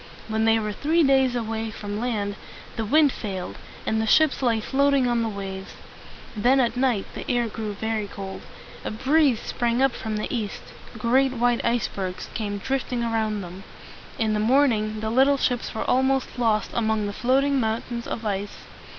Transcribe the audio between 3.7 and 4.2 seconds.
and the